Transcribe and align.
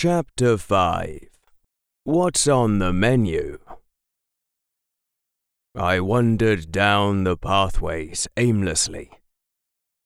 Chapter 0.00 0.56
5 0.56 1.26
What's 2.04 2.46
on 2.46 2.78
the 2.78 2.92
menu? 2.92 3.58
I 5.74 5.98
wandered 5.98 6.70
down 6.70 7.24
the 7.24 7.36
pathways 7.36 8.28
aimlessly. 8.36 9.10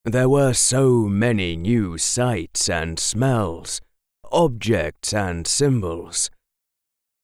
There 0.06 0.30
were 0.30 0.54
so 0.54 1.08
many 1.08 1.58
new 1.58 1.98
sights 1.98 2.70
and 2.70 2.98
smells, 2.98 3.82
objects 4.32 5.12
and 5.12 5.46
symbols. 5.46 6.30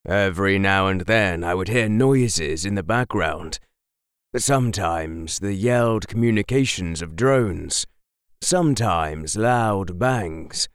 Every 0.06 0.58
now 0.58 0.88
and 0.88 1.00
then 1.06 1.42
I 1.42 1.54
would 1.54 1.68
hear 1.68 1.88
noises 1.88 2.66
in 2.66 2.74
the 2.74 2.82
background. 2.82 3.60
Sometimes 4.36 5.38
the 5.38 5.54
yelled 5.54 6.06
communications 6.06 7.00
of 7.00 7.16
drones, 7.16 7.86
sometimes 8.42 9.36
loud 9.36 9.98
bangs 9.98 10.68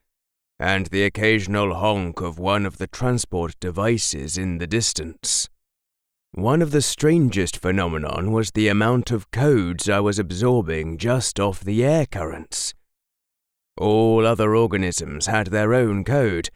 and 0.63 0.85
the 0.87 1.03
occasional 1.03 1.73
honk 1.73 2.21
of 2.21 2.39
one 2.39 2.65
of 2.65 2.77
the 2.77 2.87
transport 2.87 3.53
devices 3.59 4.37
in 4.37 4.59
the 4.59 4.65
distance. 4.65 5.49
One 6.31 6.61
of 6.61 6.71
the 6.71 6.81
strangest 6.81 7.57
phenomenon 7.57 8.31
was 8.31 8.51
the 8.51 8.69
amount 8.69 9.11
of 9.11 9.29
codes 9.29 9.89
I 9.89 9.99
was 9.99 10.19
absorbing 10.19 10.99
just 10.99 11.37
off 11.37 11.59
the 11.59 11.83
air 11.83 12.05
currents. 12.05 12.73
All 13.75 14.25
other 14.25 14.55
organisms 14.55 15.25
had 15.25 15.47
their 15.47 15.73
own 15.73 16.05
code, 16.05 16.47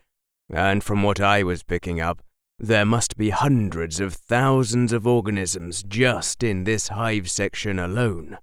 and 0.49 0.81
from 0.81 1.03
what 1.03 1.19
I 1.19 1.43
was 1.43 1.63
picking 1.63 1.99
up, 1.99 2.21
there 2.57 2.85
must 2.85 3.17
be 3.17 3.31
hundreds 3.31 3.99
of 3.99 4.13
thousands 4.13 4.93
of 4.93 5.05
organisms 5.05 5.83
just 5.83 6.43
in 6.43 6.63
this 6.63 6.87
hive 6.87 7.29
section 7.29 7.77
alone. 7.77 8.37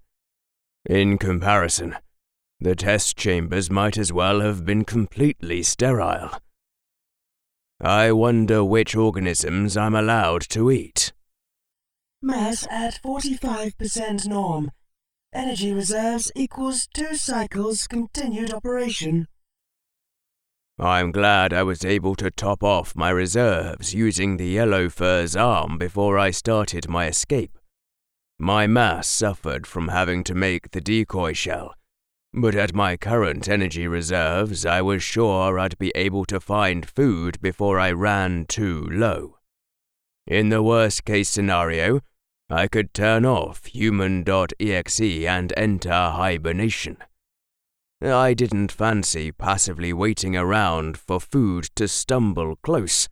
In 0.85 1.17
comparison, 1.17 1.97
the 2.61 2.75
test 2.75 3.17
chambers 3.17 3.71
might 3.71 3.99
as 3.99 4.13
well 4.13 4.41
have 4.41 4.65
been 4.65 4.85
completely 4.85 5.63
sterile. 5.63 6.31
I 7.81 8.13
wonder 8.13 8.65
which 8.65 8.95
organisms 8.97 9.77
I'm 9.77 9.95
allowed 9.95 10.43
to 10.51 10.71
eat. 10.71 11.13
Mass 12.23 12.67
at 12.71 13.01
45% 13.05 14.27
norm. 14.27 14.71
Energy 15.35 15.73
reserves 15.73 16.31
equals 16.35 16.87
two 16.95 17.17
cycles 17.17 17.87
continued 17.87 18.55
operation. 18.55 19.27
I'm 20.79 21.13
glad 21.13 21.53
I 21.53 21.63
was 21.63 21.85
able 21.85 22.15
to 22.17 22.31
top 22.31 22.65
off 22.65 22.97
my 22.97 23.11
reserves 23.11 23.95
using 23.95 24.37
the 24.37 24.47
yellow 24.47 24.89
fur's 24.89 25.37
arm 25.37 25.77
before 25.77 26.19
I 26.19 26.31
started 26.31 26.89
my 26.89 27.07
escape. 27.07 27.59
My 28.39 28.67
mass 28.67 29.07
suffered 29.07 29.67
from 29.67 29.89
having 29.89 30.25
to 30.25 30.35
make 30.35 30.71
the 30.71 30.81
decoy 30.81 31.33
shell, 31.33 31.75
but 32.37 32.57
at 32.57 32.75
my 32.75 32.97
current 32.97 33.49
energy 33.49 33.87
reserves, 33.87 34.67
I 34.67 34.83
was 34.83 35.05
sure 35.05 35.57
I'd 35.57 35.79
be 35.79 35.93
able 35.95 36.25
to 36.25 36.41
find 36.41 36.85
food 36.85 37.41
before 37.41 37.79
I 37.79 37.93
ran 37.93 38.47
too 38.47 38.89
low. 38.91 39.39
In 40.27 40.49
the 40.49 40.63
worst 40.63 41.05
case 41.05 41.29
scenario, 41.29 42.01
I 42.51 42.67
could 42.67 42.93
turn 42.93 43.25
off 43.25 43.67
human.exe 43.67 45.01
and 45.01 45.53
enter 45.57 45.93
hibernation. 45.93 46.97
I 48.03 48.35
didn't 48.35 48.73
fancy 48.73 49.31
passively 49.31 49.93
waiting 49.93 50.37
around 50.37 50.99
for 50.99 51.21
food 51.21 51.69
to 51.77 51.87
stumble 51.87 52.57
close, 52.57 53.09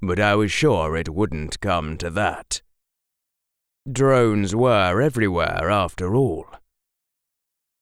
but 0.00 0.20
I 0.20 0.36
was 0.36 0.52
sure 0.52 0.96
it 0.96 1.08
wouldn't 1.08 1.58
come 1.58 1.98
to 1.98 2.10
that. 2.10 2.62
Drones 3.90 4.54
were 4.54 5.02
everywhere 5.02 5.70
after 5.70 6.14
all. 6.14 6.46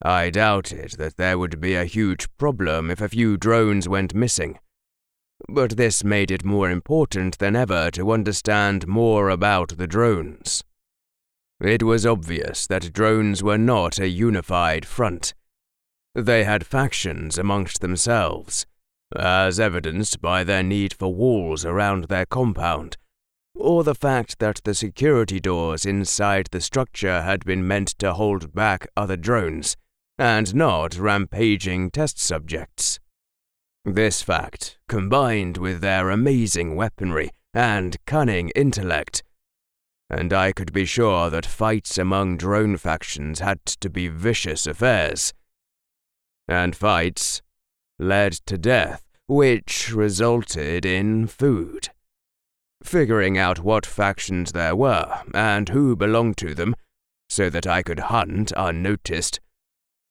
I 0.03 0.29
doubted 0.29 0.93
that 0.99 1.17
there 1.17 1.39
would 1.39 1.59
be 1.59 1.75
a 1.75 1.87
huge 1.87 2.29
problem 2.37 2.91
if 2.91 3.01
a 3.01 3.09
few 3.09 3.39
drones 3.39 3.89
went 3.89 4.15
missing. 4.15 4.59
But 5.49 5.79
this 5.79 6.05
made 6.05 6.31
it 6.31 6.45
more 6.45 6.71
important 6.71 7.39
than 7.39 7.57
ever 7.57 7.91
to 7.93 8.13
understand 8.13 8.87
more 8.87 9.31
about 9.31 9.79
the 9.79 9.87
drones. 9.87 10.63
It 11.61 11.83
was 11.83 12.05
obvious 12.05 12.67
that 12.67 12.93
drones 12.93 13.43
were 13.43 13.57
not 13.57 13.99
a 13.99 14.09
unified 14.09 14.85
front. 14.85 15.33
They 16.15 16.45
had 16.45 16.67
factions 16.67 17.39
amongst 17.39 17.81
themselves, 17.81 18.67
as 19.15 19.59
evidenced 19.59 20.21
by 20.21 20.45
their 20.45 20.63
need 20.63 20.93
for 20.93 21.13
walls 21.13 21.65
around 21.65 22.05
their 22.05 22.27
compound, 22.27 22.99
or 23.55 23.83
the 23.83 23.95
fact 23.95 24.41
that 24.41 24.61
the 24.65 24.75
security 24.75 25.41
doors 25.41 25.87
inside 25.87 26.49
the 26.51 26.61
structure 26.61 27.23
had 27.23 27.47
been 27.47 27.67
meant 27.67 27.89
to 27.99 28.13
hold 28.13 28.55
back 28.55 28.87
other 28.95 29.17
drones 29.17 29.75
and 30.19 30.55
not 30.55 30.97
rampaging 30.97 31.91
test 31.91 32.19
subjects. 32.19 32.99
This 33.85 34.23
fact, 34.23 34.79
combined 34.89 35.59
with 35.59 35.81
their 35.81 36.11
amazing 36.11 36.75
weaponry 36.75 37.31
and 37.55 37.97
cunning 38.07 38.51
intellect, 38.51 39.23
and 40.09 40.33
I 40.33 40.53
could 40.53 40.73
be 40.73 40.85
sure 40.85 41.31
that 41.31 41.47
fights 41.47 41.99
among 41.99 42.37
drone 42.37 42.77
factions 42.77 43.41
had 43.41 43.65
to 43.67 43.91
be 43.91 44.09
vicious 44.09 44.67
affairs. 44.67 45.33
And 46.49 46.77
fights 46.77 47.43
led 47.99 48.33
to 48.47 48.57
death, 48.57 49.05
which 49.27 49.93
resulted 49.93 50.85
in 50.85 51.27
food. 51.27 51.89
Figuring 52.83 53.37
out 53.37 53.61
what 53.61 53.85
factions 53.85 54.53
there 54.53 54.77
were 54.77 55.23
and 55.35 55.69
who 55.71 55.97
belonged 55.97 56.37
to 56.39 56.55
them, 56.55 56.77
so 57.29 57.51
that 57.51 57.67
I 57.67 57.83
could 57.83 57.99
hunt 57.99 58.53
unnoticed, 58.57 59.41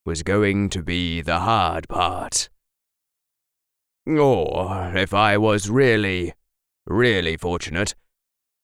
was 0.05 0.21
going 0.23 0.69
to 0.69 0.83
be 0.83 1.21
the 1.21 1.39
hard 1.39 1.87
part. 1.89 2.49
Or, 4.05 4.95
if 4.95 5.13
I 5.13 5.37
was 5.37 5.69
really, 5.69 6.33
really 6.85 7.37
fortunate, 7.37 7.95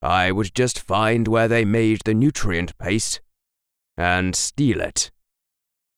I 0.00 0.30
would 0.30 0.54
just 0.54 0.78
find 0.78 1.26
where 1.26 1.48
they 1.48 1.64
made 1.64 2.02
the 2.04 2.14
nutrient 2.14 2.78
paste 2.78 3.20
and 3.96 4.36
steal 4.36 4.80
it. 4.80 5.10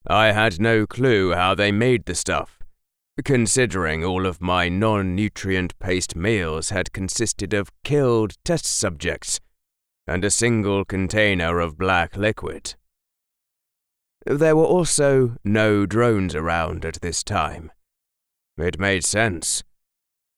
I 0.06 0.32
had 0.32 0.60
no 0.60 0.86
clue 0.86 1.32
how 1.32 1.54
they 1.54 1.72
made 1.72 2.06
the 2.06 2.14
stuff, 2.14 2.58
considering 3.24 4.04
all 4.04 4.26
of 4.26 4.40
my 4.40 4.68
non 4.68 5.14
nutrient 5.14 5.78
paste 5.78 6.16
meals 6.16 6.70
had 6.70 6.92
consisted 6.92 7.54
of 7.54 7.72
killed 7.82 8.34
test 8.44 8.66
subjects 8.66 9.40
and 10.06 10.24
a 10.24 10.30
single 10.30 10.84
container 10.84 11.60
of 11.60 11.78
black 11.78 12.16
liquid. 12.16 12.74
There 14.26 14.56
were 14.56 14.64
also 14.64 15.36
no 15.44 15.84
drones 15.84 16.34
around 16.34 16.84
at 16.84 17.00
this 17.02 17.22
time. 17.22 17.70
It 18.56 18.78
made 18.78 19.04
sense. 19.04 19.62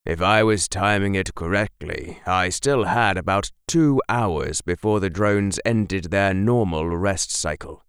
If 0.04 0.20
I 0.20 0.42
was 0.42 0.68
timing 0.68 1.14
it 1.14 1.34
correctly, 1.34 2.20
I 2.26 2.48
still 2.48 2.84
had 2.84 3.16
about 3.16 3.50
two 3.66 4.00
hours 4.08 4.60
before 4.60 5.00
the 5.00 5.10
drones 5.10 5.60
ended 5.64 6.10
their 6.10 6.32
normal 6.32 6.96
rest 6.96 7.30
cycle. 7.30 7.84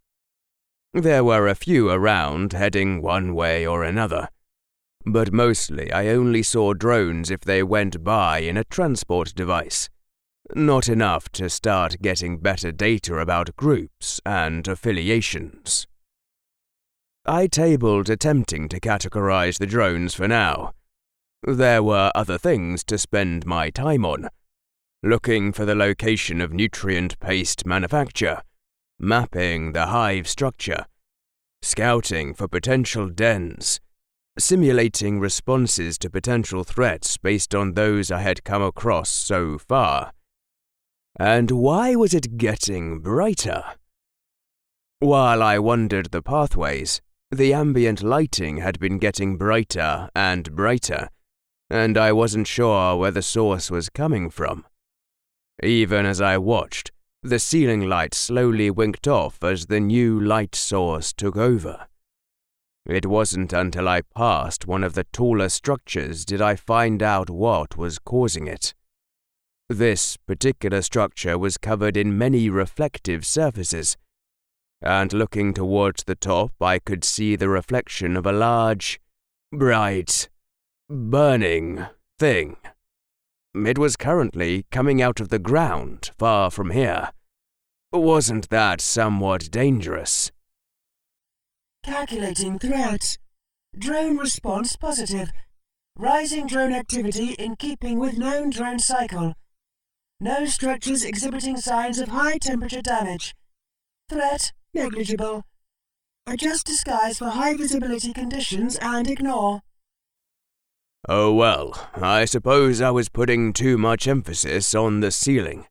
There 0.94 1.24
were 1.24 1.47
a 1.47 1.56
few 1.56 1.90
around 1.90 2.53
heading 2.53 3.02
one 3.02 3.35
way 3.35 3.68
or 3.68 3.84
another, 3.84 4.29
but 5.06 5.31
mostly 5.31 5.91
I 5.91 6.08
only 6.08 6.44
saw 6.44 6.74
drones 6.74 7.31
if 7.31 7.41
they 7.41 7.62
went 7.62 8.03
by 8.03 8.40
in 8.40 8.58
a 8.58 8.64
transport 8.64 9.34
device. 9.35 9.90
Not 10.56 10.88
enough 10.88 11.30
to 11.34 11.50
start 11.50 12.02
getting 12.02 12.38
better 12.38 12.72
data 12.72 13.18
about 13.18 13.56
groups 13.58 14.22
and 14.25 14.66
affiliations. 14.68 15.85
I 17.25 17.47
tabled 17.47 18.09
attempting 18.09 18.69
to 18.69 18.80
categorize 18.80 19.59
the 19.59 19.66
drones 19.66 20.13
for 20.13 20.28
now. 20.28 20.72
There 21.44 21.84
were 21.84 22.12
other 22.16 22.38
things 22.38 22.85
to 22.85 22.97
spend 22.97 23.46
my 23.46 23.69
time 23.69 24.06
on. 24.06 24.30
Looking 25.03 25.52
for 25.52 25.66
the 25.66 25.75
location 25.75 26.40
of 26.40 26.53
nutrient 26.53 27.19
paste 27.19 27.66
manufacture, 27.66 28.41
mapping 28.97 29.74
the 29.74 29.88
hive 29.88 30.29
structure, 30.29 30.85
scouting 31.62 32.34
for 32.34 32.47
potential 32.47 33.09
dens, 33.09 33.81
simulating 34.40 35.19
responses 35.19 35.97
to 35.97 36.09
potential 36.09 36.64
threats 36.64 37.17
based 37.17 37.53
on 37.53 37.73
those 37.73 38.09
I 38.09 38.22
had 38.22 38.46
come 38.46 38.61
across 38.61 39.09
so 39.09 39.58
far. 39.58 40.14
And 41.19 41.49
why 41.49 41.96
was 41.96 42.14
it 42.14 42.37
getting 42.37 42.99
brighter? 42.99 43.64
While 44.99 45.41
I 45.41 45.58
wandered 45.58 46.11
the 46.11 46.22
pathways, 46.22 47.02
the 47.31 47.53
ambient 47.53 48.03
lighting 48.03 48.58
had 48.58 48.79
been 48.79 48.99
getting 48.99 49.35
brighter 49.35 50.09
and 50.16 50.55
brighter, 50.55 51.09
and 51.69 51.97
I 51.97 52.11
wasn't 52.11 52.47
sure 52.47 52.96
where 52.96 53.11
the 53.11 53.22
source 53.22 53.72
was 53.72 53.90
coming 53.90 54.29
from. 54.29 54.66
Even 55.64 56.05
as 56.05 56.22
I 56.22 56.37
watched, 56.37 56.91
the 57.23 57.40
ceiling 57.40 57.90
light 57.90 58.14
slowly 58.14 58.69
winked 58.69 59.08
off 59.08 59.43
as 59.43 59.66
the 59.66 59.79
new 59.79 60.19
light 60.19 60.55
source 60.55 61.14
took 61.14 61.35
over. 61.35 61.87
It 62.85 63.08
wasn't 63.08 63.52
until 63.53 63.90
I 63.90 64.02
passed 64.16 64.67
one 64.67 64.84
of 64.84 64.93
the 64.93 65.03
taller 65.05 65.49
structures 65.49 66.25
did 66.25 66.41
I 66.41 66.55
find 66.55 67.02
out 67.02 67.29
what 67.29 67.75
was 67.75 67.99
causing 67.99 68.47
it. 68.47 68.73
This 69.69 70.16
particular 70.16 70.81
structure 70.81 71.37
was 71.37 71.58
covered 71.58 71.97
in 71.97 72.17
many 72.17 72.49
reflective 72.49 73.25
surfaces, 73.25 73.97
and 74.81 75.11
looking 75.11 75.53
towards 75.53 76.05
the 76.05 76.16
top, 76.16 76.53
I 76.61 76.79
could 76.79 77.03
see 77.03 77.35
the 77.35 77.49
reflection 77.49 78.16
of 78.16 78.25
a 78.25 78.31
large, 78.31 79.02
bright, 79.52 80.29
burning 80.90 81.85
thing. 82.17 82.55
It 83.53 83.78
was 83.78 83.97
currently 83.97 84.66
coming 84.72 85.02
out 85.02 85.19
of 85.19 85.28
the 85.28 85.40
ground, 85.40 86.11
far 86.17 86.49
from 86.49 86.69
here. 86.69 87.11
Wasn't 87.91 88.49
that 88.49 88.79
somewhat 88.79 89.52
dangerous? 89.52 90.31
Calculating 91.84 92.58
threat. 92.58 93.17
Drone 93.78 94.17
response 94.17 94.78
positive. 94.78 95.29
Rising 95.97 96.47
drone 96.47 96.72
activity 96.72 97.34
in 97.34 97.58
keeping 97.58 97.99
with 97.99 98.17
known 98.17 98.49
drone 98.49 98.79
cycle. 98.79 99.34
No 100.19 100.46
structures 100.46 101.05
exhibiting 101.05 101.58
signs 101.58 101.99
of 101.99 102.09
high 102.09 102.40
temperature 102.40 102.81
damage. 102.81 103.35
Threat 104.09 104.52
negligible. 104.73 105.43
Adjust 106.25 106.66
disguise 106.66 107.19
for 107.19 107.29
high 107.29 107.53
visibility 107.53 108.14
conditions 108.14 108.78
and 108.81 109.08
ignore. 109.09 109.61
Oh 111.08 111.34
well, 111.34 111.90
I 111.96 112.25
suppose 112.25 112.81
I 112.81 112.90
was 112.90 113.09
putting 113.09 113.53
too 113.53 113.78
much 113.78 114.08
emphasis 114.08 114.73
on 114.73 115.02
the 115.02 115.11
ceiling. 115.11 115.67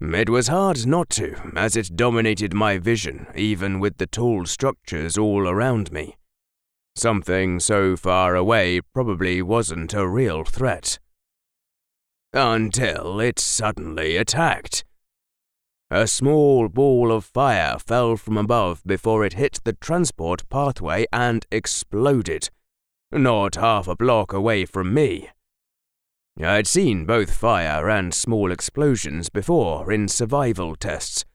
It 0.00 0.30
was 0.30 0.48
hard 0.48 0.86
not 0.86 1.10
to, 1.10 1.52
as 1.54 1.76
it 1.76 1.94
dominated 1.94 2.54
my 2.54 2.78
vision, 2.78 3.26
even 3.36 3.78
with 3.78 3.98
the 3.98 4.06
tall 4.06 4.46
structures 4.46 5.18
all 5.18 5.46
around 5.46 5.92
me. 5.92 6.16
Something 6.96 7.60
so 7.60 7.96
far 7.96 8.34
away 8.34 8.80
probably 8.80 9.42
wasn't 9.42 9.92
a 9.92 10.08
real 10.08 10.42
threat. 10.44 10.98
Until 12.34 13.20
it 13.20 13.38
suddenly 13.38 14.16
attacked. 14.16 14.84
A 15.90 16.06
small 16.06 16.68
ball 16.68 17.12
of 17.12 17.26
fire 17.26 17.78
fell 17.78 18.16
from 18.16 18.38
above 18.38 18.82
before 18.86 19.26
it 19.26 19.34
hit 19.34 19.60
the 19.64 19.74
transport 19.74 20.48
pathway 20.48 21.04
and 21.12 21.44
exploded, 21.52 22.48
not 23.10 23.56
half 23.56 23.86
a 23.86 23.94
block 23.94 24.32
away 24.32 24.64
from 24.64 24.94
me. 24.94 25.28
I'd 26.42 26.66
seen 26.66 27.04
both 27.04 27.34
fire 27.34 27.90
and 27.90 28.14
small 28.14 28.50
explosions 28.50 29.28
before 29.28 29.92
in 29.92 30.08
survival 30.08 30.74
tests, 30.76 31.26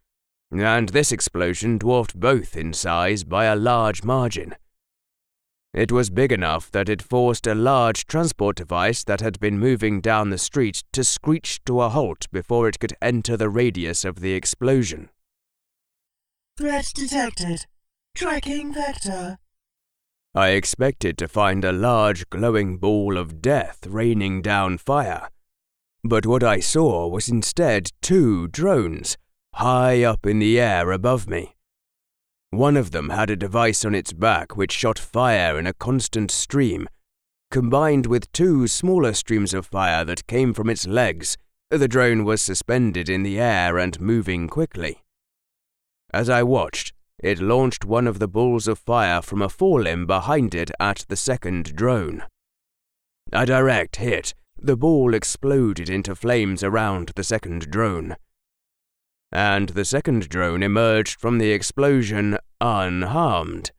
and 0.50 0.90
this 0.90 1.12
explosion 1.12 1.78
dwarfed 1.78 2.20
both 2.20 2.58
in 2.58 2.74
size 2.74 3.24
by 3.24 3.46
a 3.46 3.56
large 3.56 4.04
margin. 4.04 4.56
It 5.74 5.92
was 5.92 6.10
big 6.10 6.32
enough 6.32 6.72
that 6.72 6.90
it 6.90 7.02
forced 7.02 7.46
a 7.46 7.54
large 7.54 8.06
transport 8.06 8.56
device 8.56 9.04
that 9.04 9.22
had 9.22 9.40
been 9.40 9.60
moving 9.60 10.02
down 10.02 10.30
the 10.30 10.38
street 10.38 10.84
to 10.94 11.04
screech 11.04 11.64
to 11.66 11.82
a 11.82 11.90
halt 11.90 12.28
before 12.32 12.68
it 12.68 12.80
could 12.80 12.94
enter 13.02 13.38
the 13.38 13.50
radius 13.50 14.06
of 14.06 14.22
the 14.22 14.34
explosion. 14.34 15.10
Threat 16.58 16.92
detected. 16.96 17.66
Tracking 18.16 18.74
vector. 18.74 19.38
I 20.34 20.50
expected 20.50 21.18
to 21.18 21.28
find 21.28 21.64
a 21.64 21.72
large 21.72 22.30
glowing 22.30 22.78
ball 22.78 23.18
of 23.18 23.42
death 23.42 23.86
raining 23.88 24.42
down 24.42 24.78
fire. 24.78 25.30
But 26.04 26.26
what 26.26 26.44
I 26.44 26.60
saw 26.60 27.08
was 27.08 27.30
instead 27.30 27.92
two 28.02 28.48
drones, 28.48 29.18
high 29.56 30.04
up 30.04 30.26
in 30.26 30.40
the 30.40 30.60
air 30.60 30.92
above 30.92 31.28
me. 31.28 31.57
One 32.52 32.78
of 32.78 32.92
them 32.92 33.10
had 33.10 33.30
a 33.30 33.36
device 33.36 33.84
on 33.84 33.94
its 33.94 34.14
back 34.14 34.56
which 34.56 34.72
shot 34.72 34.98
fire 34.98 35.60
in 35.60 35.68
a 35.68 35.74
constant 35.74 36.32
stream. 36.32 36.88
Combined 37.52 38.08
with 38.08 38.32
two 38.32 38.68
smaller 38.68 39.14
streams 39.14 39.54
of 39.54 39.66
fire 39.66 40.06
that 40.06 40.28
came 40.28 40.54
from 40.54 40.70
its 40.70 40.88
legs, 40.88 41.38
the 41.70 41.88
drone 41.88 42.24
was 42.24 42.42
suspended 42.42 43.10
in 43.10 43.24
the 43.24 43.40
air 43.40 43.78
and 43.78 44.00
moving 44.00 44.48
quickly. 44.48 45.04
As 46.14 46.30
I 46.30 46.44
watched, 46.44 46.94
it 47.20 47.40
launched 47.40 47.84
one 47.84 48.08
of 48.08 48.20
the 48.20 48.28
balls 48.28 48.68
of 48.68 48.80
fire 48.80 49.22
from 49.22 49.42
a 49.42 49.50
forelimb 49.50 50.06
behind 50.08 50.56
it 50.56 50.72
at 50.80 51.06
the 51.10 51.16
second 51.18 51.76
drone. 51.76 52.24
A 53.34 53.46
direct 53.46 53.98
hit, 53.98 54.34
the 54.58 54.78
ball 54.78 55.14
exploded 55.14 55.90
into 55.90 56.16
flames 56.16 56.64
around 56.64 57.12
the 57.16 57.24
second 57.24 57.70
drone. 57.70 58.16
And 59.32 59.70
the 59.70 59.86
second 59.86 60.30
drone 60.30 60.64
emerged 60.64 61.20
from 61.20 61.38
the 61.38 61.52
explosion 61.52 62.38
unharmed. 62.62 63.72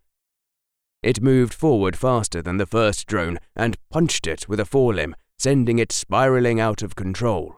It 1.02 1.22
moved 1.22 1.54
forward 1.54 1.96
faster 1.96 2.42
than 2.42 2.56
the 2.56 2.66
first 2.66 3.06
drone 3.06 3.38
and 3.54 3.76
punched 3.90 4.26
it 4.26 4.48
with 4.48 4.60
a 4.60 4.64
forelimb, 4.64 5.14
sending 5.38 5.78
it 5.78 5.92
spiraling 5.92 6.60
out 6.60 6.82
of 6.82 6.96
control. 6.96 7.56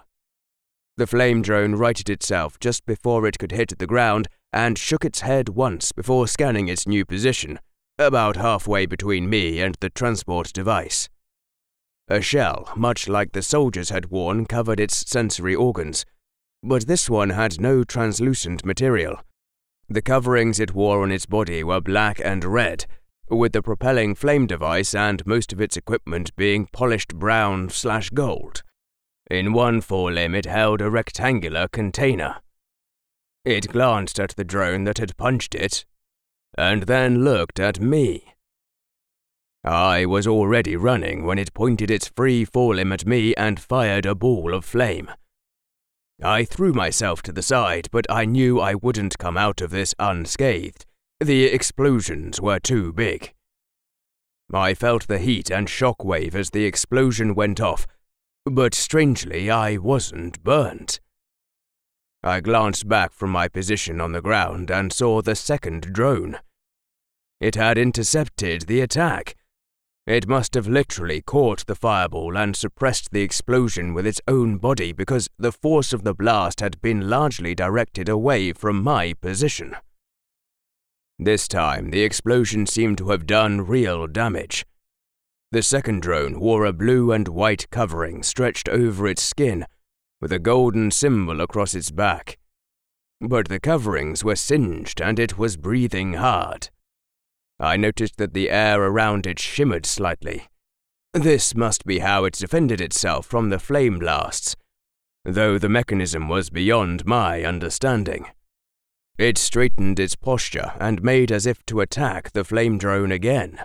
The 0.97 1.07
flame 1.07 1.41
drone 1.41 1.77
righted 1.77 2.11
itself 2.11 2.61
just 2.61 2.85
before 2.85 3.27
it 3.27 3.39
could 3.39 3.53
hit 3.53 3.79
the 3.79 3.87
ground 3.87 4.29
and 4.53 4.77
shook 4.77 5.05
its 5.05 5.21
head 5.21 5.49
once 5.49 5.93
before 5.93 6.29
scanning 6.29 6.69
its 6.69 6.87
new 6.87 7.07
position, 7.07 7.59
about 7.99 8.37
halfway 8.37 8.85
between 8.87 9.31
me 9.31 9.61
and 9.61 9.77
the 9.81 9.89
transport 9.91 10.53
device. 10.53 11.09
A 12.09 12.21
shell, 12.21 12.71
much 12.77 13.09
like 13.09 13.33
the 13.33 13.43
soldiers 13.43 13.89
had 13.91 14.11
worn, 14.11 14.45
covered 14.45 14.81
its 14.81 15.09
sensory 15.09 15.55
organs, 15.55 16.05
but 16.63 16.87
this 16.87 17.09
one 17.09 17.31
had 17.31 17.61
no 17.61 17.85
translucent 17.85 18.65
material. 18.65 19.21
The 19.89 20.03
coverings 20.03 20.61
it 20.61 20.75
wore 20.75 21.03
on 21.03 21.11
its 21.11 21.27
body 21.27 21.65
were 21.65 21.81
black 21.81 22.21
and 22.25 22.45
red, 22.45 22.87
with 23.29 23.53
the 23.53 23.63
propelling 23.63 24.15
flame 24.15 24.47
device 24.47 24.95
and 24.95 25.27
most 25.27 25.53
of 25.53 25.61
its 25.61 25.77
equipment 25.77 26.35
being 26.37 26.67
polished 26.67 27.15
brown 27.17 27.71
slash 27.71 28.11
gold. 28.11 28.63
In 29.31 29.53
one 29.53 29.81
forelimb 29.81 30.35
it 30.35 30.47
held 30.47 30.81
a 30.81 30.91
rectangular 30.91 31.69
container. 31.69 32.37
It 33.45 33.73
glanced 33.73 34.21
at 34.21 34.31
the 34.37 34.45
drone 34.45 34.85
that 34.85 34.99
had 34.99 35.17
punched 35.17 35.55
it, 35.55 35.87
and 36.59 36.83
then 36.83 37.25
looked 37.25 37.59
at 37.59 37.81
me. 37.81 38.35
I 39.65 40.05
was 40.07 40.27
already 40.27 40.77
running 40.77 41.25
when 41.25 41.39
it 41.39 41.55
pointed 41.55 41.91
its 41.91 42.09
free 42.09 42.45
forelimb 42.45 42.93
at 42.93 43.07
me 43.07 43.35
and 43.35 43.61
fired 43.61 44.07
a 44.07 44.15
ball 44.15 44.53
of 44.53 44.65
flame. 44.65 45.11
I 46.23 46.45
threw 46.45 46.73
myself 46.73 47.23
to 47.23 47.33
the 47.33 47.43
side, 47.43 47.89
but 47.91 48.07
I 48.11 48.25
knew 48.25 48.61
I 48.61 48.75
wouldn't 48.75 49.19
come 49.19 49.37
out 49.37 49.61
of 49.61 49.71
this 49.71 49.95
unscathed. 49.99 50.85
The 51.19 51.45
explosions 51.45 52.41
were 52.41 52.59
too 52.59 52.93
big. 52.93 53.33
I 54.53 54.75
felt 54.75 55.07
the 55.07 55.19
heat 55.19 55.51
and 55.51 55.69
shock 55.69 56.05
wave 56.05 56.35
as 56.35 56.51
the 56.51 56.65
explosion 56.65 57.35
went 57.35 57.61
off, 57.61 57.87
but 58.45 58.75
strangely 58.75 59.51
I 59.51 59.77
wasn't 59.77 60.43
burnt. 60.43 61.01
I 62.23 62.41
glanced 62.41 62.89
back 62.89 63.13
from 63.13 63.31
my 63.31 63.49
position 63.49 64.01
on 64.01 64.13
the 64.13 64.21
ground 64.21 64.71
and 64.71 64.93
saw 64.93 65.23
the 65.23 65.35
second 65.35 65.93
drone. 65.93 66.39
It 67.41 67.55
had 67.55 67.79
intercepted 67.79 68.63
the 68.63 68.81
attack. 68.81 69.37
It 70.11 70.27
must 70.27 70.55
have 70.55 70.67
literally 70.67 71.21
caught 71.21 71.67
the 71.67 71.77
fireball 71.77 72.37
and 72.37 72.57
suppressed 72.57 73.13
the 73.13 73.23
explosion 73.23 73.95
with 73.95 74.05
its 74.05 74.21
own 74.27 74.59
body 74.59 74.91
because 74.91 75.29
the 75.39 75.53
force 75.53 75.93
of 75.93 76.03
the 76.03 76.15
blast 76.15 76.59
had 76.59 76.83
been 76.83 77.09
largely 77.09 77.55
directed 77.55 78.09
away 78.09 78.53
from 78.53 78.83
my 78.83 79.13
position. 79.13 79.77
This 81.17 81.47
time, 81.47 81.93
the 81.93 82.03
explosion 82.03 82.67
seemed 82.67 82.99
to 82.99 83.11
have 83.11 83.25
done 83.25 83.61
real 83.61 84.09
damage. 84.09 84.67
The 85.53 85.63
second 85.63 86.03
drone 86.03 86.41
wore 86.41 86.65
a 86.65 86.73
blue 86.73 87.13
and 87.13 87.29
white 87.29 87.71
covering 87.71 88.25
stretched 88.25 88.69
over 88.69 89.07
its 89.07 89.23
skin 89.23 89.65
with 90.21 90.33
a 90.33 90.41
golden 90.41 90.91
symbol 90.91 91.41
across 91.41 91.73
its 91.73 91.93
back. 91.93 92.37
But 93.21 93.47
the 93.47 93.61
coverings 93.61 94.25
were 94.25 94.35
singed 94.35 95.01
and 95.01 95.21
it 95.21 95.39
was 95.39 95.57
breathing 95.57 96.15
hard. 96.15 96.69
I 97.61 97.77
noticed 97.77 98.17
that 98.17 98.33
the 98.33 98.49
air 98.49 98.83
around 98.83 99.27
it 99.27 99.39
shimmered 99.39 99.85
slightly. 99.85 100.49
This 101.13 101.55
must 101.55 101.85
be 101.85 101.99
how 101.99 102.25
it 102.25 102.33
defended 102.35 102.81
itself 102.81 103.27
from 103.27 103.51
the 103.51 103.59
flame 103.59 103.99
blasts, 103.99 104.57
though 105.25 105.59
the 105.59 105.69
mechanism 105.69 106.29
was 106.29 106.49
beyond 106.49 107.05
my 107.05 107.45
understanding. 107.45 108.27
It 109.19 109.37
straightened 109.37 110.01
its 110.01 110.17
posture 110.17 110.73
and 110.81 111.03
made 111.03 111.31
as 111.31 111.45
if 111.45 111.67
to 111.67 111.81
attack 111.81 112.33
the 112.33 112.45
flame 112.45 112.79
drone 112.79 113.13
again. 113.13 113.61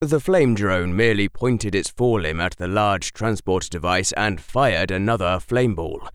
The 0.00 0.20
flame 0.20 0.54
drone 0.54 0.94
merely 0.94 1.30
pointed 1.30 1.74
its 1.74 1.90
forelimb 1.90 2.40
at 2.40 2.56
the 2.56 2.68
large 2.68 3.14
transport 3.14 3.70
device 3.70 4.12
and 4.12 4.40
fired 4.40 4.90
another 4.90 5.40
flame 5.40 5.74
ball. 5.74 6.08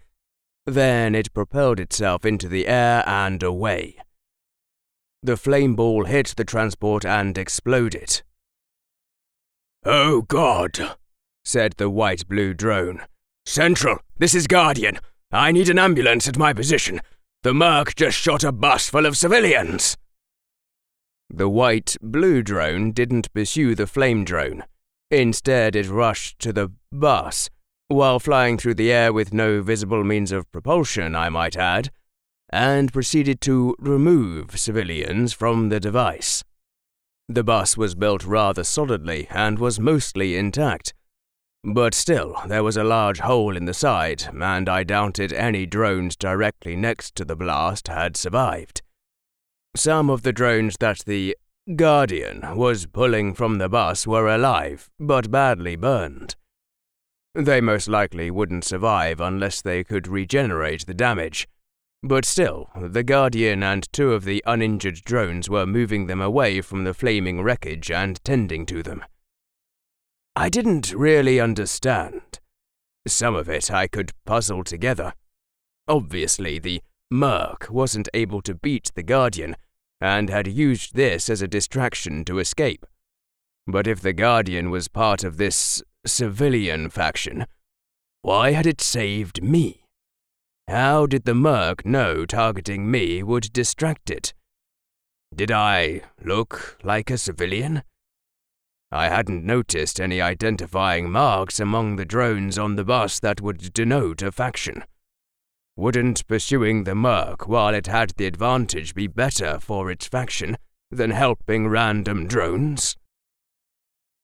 Then 0.66 1.16
it 1.16 1.34
propelled 1.34 1.80
itself 1.80 2.26
into 2.26 2.48
the 2.48 2.68
air 2.68 3.04
and 3.08 3.42
away. 3.42 3.98
The 5.28 5.36
flame 5.36 5.76
ball 5.76 6.06
hit 6.06 6.36
the 6.38 6.46
transport 6.46 7.04
and 7.06 7.38
exploded. 7.38 8.22
Oh 9.84 10.22
God, 10.22 10.96
said 11.44 11.74
the 11.74 11.90
white 11.90 12.30
blue 12.30 12.54
drone. 12.54 13.02
Central, 13.46 14.00
this 14.18 14.34
is 14.34 14.48
Guardian. 14.48 15.00
I 15.30 15.52
need 15.52 15.68
an 15.68 15.80
ambulance 15.80 16.30
at 16.30 16.38
my 16.38 16.54
position. 16.54 17.02
The 17.44 17.54
Merc 17.54 17.94
just 17.96 18.18
shot 18.18 18.46
a 18.46 18.54
bus 18.54 18.90
full 18.90 19.06
of 19.06 19.18
civilians. 19.18 19.98
The 21.30 21.50
white 21.50 21.98
blue 22.02 22.42
drone 22.42 22.94
didn't 22.94 23.34
pursue 23.34 23.76
the 23.76 23.86
flame 23.86 24.24
drone. 24.24 24.64
Instead, 25.12 25.76
it 25.76 25.90
rushed 25.90 26.40
to 26.40 26.54
the 26.54 26.72
bus, 26.90 27.50
while 27.90 28.22
flying 28.22 28.58
through 28.58 28.76
the 28.76 28.94
air 28.94 29.12
with 29.12 29.34
no 29.34 29.62
visible 29.62 30.06
means 30.06 30.32
of 30.32 30.50
propulsion, 30.54 31.18
I 31.18 31.28
might 31.28 31.58
add, 31.58 31.92
and 32.50 32.94
proceeded 32.94 33.42
to 33.42 33.76
remove 33.80 34.60
civilians 34.60 35.34
from 35.34 35.70
the 35.70 35.80
device. 35.80 36.44
The 37.30 37.44
bus 37.44 37.78
was 37.78 37.96
built 37.96 38.26
rather 38.26 38.64
solidly 38.64 39.28
and 39.30 39.60
was 39.60 39.80
mostly 39.80 40.38
intact. 40.38 40.94
But 41.64 41.94
still, 41.94 42.40
there 42.48 42.64
was 42.64 42.78
a 42.78 42.84
large 42.84 43.20
hole 43.20 43.58
in 43.58 43.66
the 43.66 43.74
side, 43.74 44.30
and 44.34 44.70
I 44.70 44.84
doubted 44.84 45.34
any 45.34 45.66
drones 45.66 46.16
directly 46.16 46.78
next 46.78 47.16
to 47.16 47.26
the 47.26 47.36
blast 47.36 47.90
had 47.90 48.16
survived. 48.16 48.82
Some 49.76 50.10
of 50.10 50.24
the 50.24 50.32
drones 50.32 50.78
that 50.80 51.00
the 51.06 51.36
Guardian 51.76 52.56
was 52.56 52.86
pulling 52.86 53.34
from 53.34 53.58
the 53.58 53.68
bus 53.68 54.08
were 54.08 54.34
alive, 54.34 54.90
but 54.98 55.30
badly 55.30 55.76
burned. 55.76 56.38
They 57.36 57.60
most 57.60 57.90
likely 57.90 58.32
wouldn't 58.32 58.64
survive 58.64 59.20
unless 59.20 59.62
they 59.62 59.84
could 59.84 60.08
regenerate 60.08 60.86
the 60.86 60.94
damage. 60.94 61.48
But 62.08 62.24
still, 62.24 62.70
the 62.74 63.04
Guardian 63.04 63.62
and 63.64 63.92
two 63.92 64.14
of 64.14 64.24
the 64.24 64.42
uninjured 64.46 65.02
drones 65.04 65.50
were 65.50 65.66
moving 65.66 66.08
them 66.08 66.22
away 66.22 66.62
from 66.62 66.86
the 66.86 66.94
flaming 66.94 67.42
wreckage 67.42 67.92
and 67.92 68.24
tending 68.24 68.66
to 68.68 68.82
them. 68.82 69.04
I 70.34 70.48
didn't 70.48 70.94
really 70.94 71.42
understand. 71.42 72.40
Some 73.06 73.36
of 73.36 73.50
it 73.50 73.70
I 73.70 73.88
could 73.88 74.14
puzzle 74.26 74.64
together. 74.64 75.12
Obviously, 75.86 76.60
the 76.60 76.82
Merc 77.12 77.68
wasn't 77.70 78.08
able 78.14 78.42
to 78.44 78.56
beat 78.56 78.90
the 78.96 79.04
Guardian, 79.04 79.58
and 80.00 80.30
had 80.30 80.48
used 80.48 80.96
this 80.96 81.30
as 81.30 81.42
a 81.42 81.48
distraction 81.48 82.24
to 82.24 82.40
escape. 82.40 82.86
But 83.68 83.86
if 83.86 84.00
the 84.00 84.14
Guardian 84.14 84.70
was 84.70 84.88
part 84.88 85.26
of 85.26 85.36
this 85.36 85.84
civilian 86.06 86.90
faction, 86.90 87.48
why 88.22 88.52
had 88.52 88.66
it 88.66 88.80
saved 88.80 89.44
me? 89.44 89.87
How 90.68 91.06
did 91.06 91.24
the 91.24 91.34
Merc 91.34 91.86
know 91.86 92.26
targeting 92.26 92.92
me 92.92 93.24
would 93.24 93.54
distract 93.54 94.10
it? 94.10 94.34
Did 95.34 95.52
I 95.52 96.02
look 96.22 96.78
like 96.84 97.10
a 97.10 97.18
civilian? 97.18 97.84
I 98.92 99.08
hadn't 99.08 99.46
noticed 99.46 100.00
any 100.00 100.22
identifying 100.22 101.10
marks 101.10 101.60
among 101.60 101.96
the 101.96 102.06
drones 102.06 102.58
on 102.58 102.76
the 102.76 102.84
bus 102.84 103.20
that 103.22 103.42
would 103.42 103.74
denote 103.74 104.22
a 104.22 104.32
faction. 104.32 104.84
Wouldn't 105.78 106.28
pursuing 106.28 106.84
the 106.84 106.96
Merc 106.96 107.48
while 107.48 107.74
it 107.74 107.88
had 107.88 108.12
the 108.18 108.26
advantage 108.26 108.94
be 108.94 109.08
better 109.08 109.60
for 109.60 109.92
its 109.92 110.08
faction 110.08 110.58
than 110.90 111.12
helping 111.12 111.68
random 111.68 112.28
drones? 112.28 112.98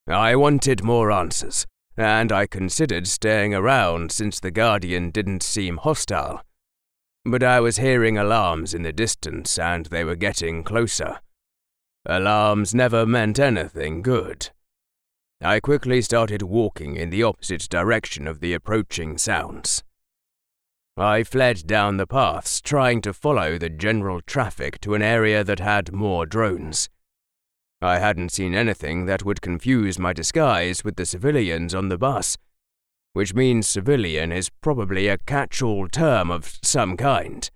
I 0.07 0.35
wanted 0.35 0.83
more 0.83 1.11
answers, 1.11 1.65
and 1.97 2.31
I 2.31 2.47
considered 2.47 3.07
staying 3.07 3.53
around 3.53 4.11
since 4.11 4.39
the 4.39 4.51
Guardian 4.51 5.11
didn't 5.11 5.43
seem 5.43 5.77
hostile. 5.77 6.41
But 7.25 7.43
I 7.43 7.59
was 7.59 7.77
hearing 7.77 8.17
alarms 8.17 8.73
in 8.73 8.83
the 8.83 8.91
distance, 8.91 9.57
and 9.57 9.85
they 9.85 10.03
were 10.03 10.15
getting 10.15 10.63
closer. 10.63 11.19
Alarms 12.05 12.75
never 12.75 13.05
meant 13.05 13.39
anything 13.39 14.01
good. 14.01 14.49
I 15.41 15.59
quickly 15.59 16.01
started 16.01 16.41
walking 16.41 16.95
in 16.95 17.09
the 17.09 17.23
opposite 17.23 17.67
direction 17.69 18.27
of 18.27 18.39
the 18.39 18.53
approaching 18.53 19.17
sounds. 19.17 19.83
I 20.95 21.23
fled 21.23 21.65
down 21.65 21.97
the 21.97 22.05
paths, 22.05 22.61
trying 22.61 23.01
to 23.01 23.13
follow 23.13 23.57
the 23.57 23.69
general 23.69 24.21
traffic 24.21 24.79
to 24.81 24.93
an 24.93 25.01
area 25.01 25.43
that 25.43 25.59
had 25.59 25.91
more 25.91 26.25
drones. 26.25 26.89
I 27.83 27.99
hadn't 27.99 28.31
seen 28.31 28.55
anything 28.55 29.05
that 29.05 29.25
would 29.25 29.41
confuse 29.41 29.99
my 29.99 30.13
disguise 30.13 30.83
with 30.83 30.95
the 30.95 31.05
civilians 31.05 31.75
on 31.75 31.89
the 31.89 31.97
bus, 31.97 32.37
which 33.13 33.33
means 33.33 33.67
civilian 33.67 34.31
is 34.31 34.49
probably 34.61 35.07
a 35.07 35.17
catch 35.17 35.61
all 35.61 35.87
term 35.87 36.31
of 36.31 36.57
some 36.63 36.97
kind. 36.97 37.49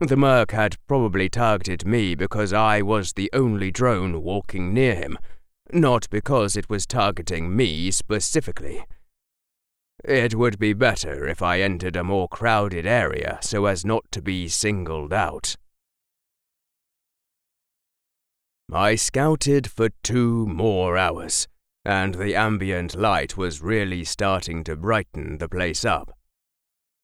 The 0.00 0.16
Merc 0.16 0.50
had 0.50 0.76
probably 0.86 1.28
targeted 1.28 1.86
me 1.86 2.14
because 2.14 2.52
I 2.52 2.82
was 2.82 3.12
the 3.12 3.30
only 3.32 3.70
drone 3.70 4.22
walking 4.22 4.74
near 4.74 4.94
him, 4.96 5.16
not 5.72 6.10
because 6.10 6.56
it 6.56 6.68
was 6.68 6.86
targeting 6.86 7.54
me 7.54 7.90
specifically. 7.90 8.84
It 10.04 10.34
would 10.34 10.58
be 10.58 10.72
better 10.72 11.28
if 11.28 11.40
I 11.40 11.60
entered 11.60 11.94
a 11.94 12.02
more 12.02 12.28
crowded 12.28 12.86
area 12.86 13.38
so 13.40 13.66
as 13.66 13.84
not 13.84 14.04
to 14.10 14.20
be 14.20 14.48
singled 14.48 15.12
out. 15.12 15.56
I 18.74 18.94
scouted 18.94 19.66
for 19.66 19.90
two 20.02 20.46
more 20.46 20.96
hours, 20.96 21.46
and 21.84 22.14
the 22.14 22.34
ambient 22.34 22.94
light 22.94 23.36
was 23.36 23.60
really 23.60 24.02
starting 24.04 24.64
to 24.64 24.76
brighten 24.76 25.38
the 25.38 25.48
place 25.48 25.84
up. 25.84 26.16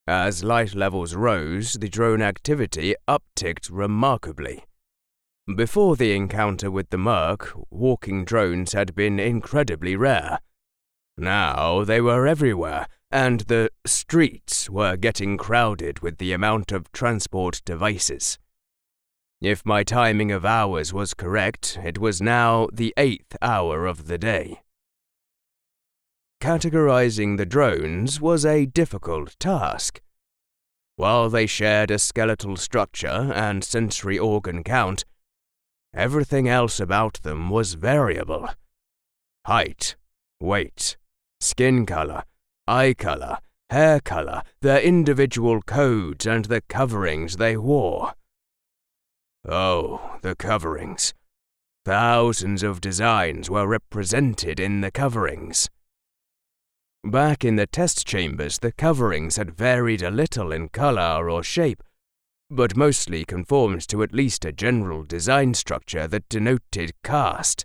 As 0.06 0.42
light 0.42 0.74
levels 0.74 1.14
rose, 1.14 1.74
the 1.74 1.88
drone 1.88 2.22
activity 2.22 2.94
upticked 3.06 3.68
remarkably. 3.70 4.64
Before 5.54 5.96
the 5.96 6.12
encounter 6.14 6.70
with 6.70 6.88
the 6.90 6.98
Merc, 6.98 7.52
walking 7.70 8.24
drones 8.24 8.72
had 8.72 8.94
been 8.94 9.20
incredibly 9.20 9.94
rare, 9.94 10.38
now 11.18 11.82
they 11.82 12.00
were 12.00 12.28
everywhere, 12.28 12.86
and 13.10 13.40
the 13.40 13.70
streets 13.84 14.70
were 14.70 14.96
getting 14.96 15.36
crowded 15.36 15.98
with 15.98 16.18
the 16.18 16.32
amount 16.32 16.70
of 16.70 16.92
transport 16.92 17.60
devices. 17.64 18.38
If 19.40 19.64
my 19.64 19.84
timing 19.84 20.32
of 20.32 20.44
hours 20.44 20.92
was 20.92 21.14
correct, 21.14 21.78
it 21.84 21.98
was 21.98 22.20
now 22.20 22.66
the 22.72 22.92
eighth 22.96 23.36
hour 23.40 23.86
of 23.86 24.08
the 24.08 24.18
day. 24.18 24.62
Categorizing 26.40 27.36
the 27.36 27.46
drones 27.46 28.20
was 28.20 28.44
a 28.44 28.66
difficult 28.66 29.36
task. 29.38 30.00
While 30.96 31.30
they 31.30 31.46
shared 31.46 31.92
a 31.92 32.00
skeletal 32.00 32.56
structure 32.56 33.32
and 33.32 33.62
sensory 33.62 34.18
organ 34.18 34.64
count, 34.64 35.04
everything 35.94 36.48
else 36.48 36.80
about 36.80 37.22
them 37.22 37.48
was 37.48 37.74
variable. 37.74 38.48
Height, 39.46 39.94
weight, 40.40 40.96
skin 41.40 41.86
color, 41.86 42.24
eye 42.66 42.94
color, 42.98 43.38
hair 43.70 44.00
color, 44.00 44.42
their 44.62 44.80
individual 44.80 45.62
codes, 45.62 46.26
and 46.26 46.46
the 46.46 46.60
coverings 46.62 47.36
they 47.36 47.56
wore. 47.56 48.14
Oh, 49.50 50.18
the 50.20 50.36
coverings. 50.36 51.14
Thousands 51.86 52.62
of 52.62 52.82
designs 52.82 53.48
were 53.48 53.66
represented 53.66 54.60
in 54.60 54.82
the 54.82 54.90
coverings. 54.90 55.70
Back 57.02 57.46
in 57.46 57.56
the 57.56 57.66
test 57.66 58.06
chambers, 58.06 58.58
the 58.58 58.72
coverings 58.72 59.36
had 59.36 59.56
varied 59.56 60.02
a 60.02 60.10
little 60.10 60.52
in 60.52 60.68
color 60.68 61.30
or 61.30 61.42
shape, 61.42 61.82
but 62.50 62.76
mostly 62.76 63.24
conformed 63.24 63.88
to 63.88 64.02
at 64.02 64.12
least 64.12 64.44
a 64.44 64.52
general 64.52 65.02
design 65.02 65.54
structure 65.54 66.06
that 66.06 66.28
denoted 66.28 66.92
caste. 67.02 67.64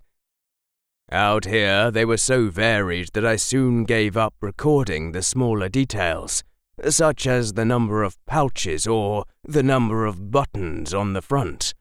Out 1.11 1.43
here, 1.43 1.91
they 1.91 2.05
were 2.05 2.15
so 2.17 2.49
varied 2.49 3.09
that 3.13 3.25
I 3.25 3.35
soon 3.35 3.83
gave 3.83 4.15
up 4.15 4.35
recording 4.39 5.11
the 5.11 5.21
smaller 5.21 5.67
details, 5.67 6.45
such 6.89 7.27
as 7.27 7.53
the 7.53 7.65
number 7.65 8.03
of 8.03 8.17
pouches 8.25 8.87
or 8.87 9.25
the 9.43 9.63
number 9.63 10.05
of 10.05 10.31
buttons 10.31 10.93
on 10.93 11.13
the 11.13 11.21
front. 11.21 11.73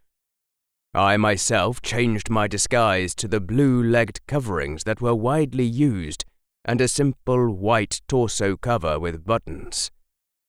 I 0.95 1.17
myself 1.17 1.81
changed 1.81 2.29
my 2.29 2.47
disguise 2.47 3.15
to 3.15 3.29
the 3.29 3.41
blue 3.41 3.83
legged 3.83 4.21
coverings 4.27 4.85
that 4.85 5.01
were 5.01 5.15
widely 5.15 5.65
used 5.65 6.25
and 6.65 6.81
a 6.81 6.89
simple 6.89 7.51
white 7.51 8.03
torso 8.09 8.57
cover 8.57 8.99
with 9.01 9.25
buttons. 9.25 9.91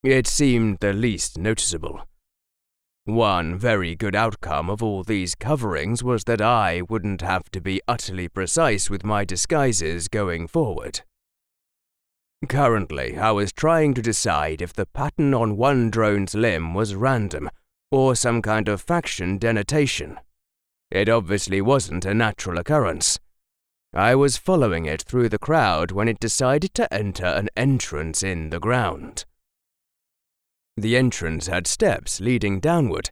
It 0.03 0.27
seemed 0.27 0.79
the 0.79 0.93
least 0.93 1.37
noticeable. 1.37 2.01
One 3.05 3.57
very 3.57 3.95
good 3.95 4.15
outcome 4.15 4.69
of 4.69 4.83
all 4.83 5.03
these 5.03 5.35
coverings 5.35 6.03
was 6.03 6.25
that 6.25 6.41
I 6.41 6.81
wouldn't 6.81 7.21
have 7.21 7.49
to 7.51 7.61
be 7.61 7.81
utterly 7.87 8.27
precise 8.27 8.89
with 8.89 9.03
my 9.03 9.25
disguises 9.25 10.07
going 10.07 10.47
forward. 10.47 11.01
Currently, 12.47 13.17
I 13.17 13.31
was 13.31 13.53
trying 13.53 13.93
to 13.93 14.01
decide 14.01 14.61
if 14.61 14.73
the 14.73 14.85
pattern 14.85 15.33
on 15.33 15.55
one 15.55 15.89
drone's 15.89 16.35
limb 16.35 16.73
was 16.73 16.95
random 16.95 17.49
or 17.91 18.15
some 18.15 18.41
kind 18.41 18.67
of 18.67 18.81
faction 18.81 19.37
denotation. 19.37 20.19
It 20.89 21.09
obviously 21.09 21.61
wasn't 21.61 22.05
a 22.05 22.13
natural 22.13 22.57
occurrence. 22.57 23.19
I 23.93 24.15
was 24.15 24.37
following 24.37 24.85
it 24.85 25.03
through 25.03 25.29
the 25.29 25.37
crowd 25.37 25.91
when 25.91 26.07
it 26.07 26.19
decided 26.19 26.73
to 26.73 26.91
enter 26.91 27.25
an 27.25 27.49
entrance 27.55 28.23
in 28.23 28.49
the 28.49 28.59
ground. 28.59 29.25
The 30.75 30.97
entrance 30.97 31.45
had 31.45 31.67
steps 31.67 32.19
leading 32.19 32.59
downward. 32.59 33.11